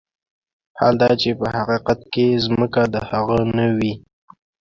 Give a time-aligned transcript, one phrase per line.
[0.79, 3.93] حال دا چې په حقيقت کې ځمکه د هغه نه وي.